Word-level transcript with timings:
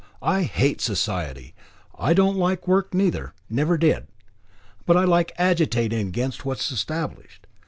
I 0.23 0.41
hate 0.41 0.81
Society. 0.81 1.53
I 1.93 2.15
don't 2.15 2.35
like 2.35 2.67
work 2.67 2.91
neither, 2.91 3.35
never 3.51 3.77
did. 3.77 4.07
But 4.87 4.97
I 4.97 5.03
like 5.03 5.31
agitating 5.37 6.07
against 6.07 6.43
what 6.43 6.59
is 6.59 6.71
established. 6.71 7.45